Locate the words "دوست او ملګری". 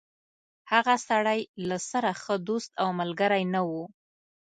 2.47-3.43